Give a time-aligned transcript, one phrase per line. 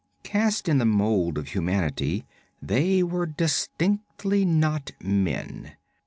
[0.23, 2.25] Cast in the mold of humanity,
[2.59, 5.73] they were distinctly not men.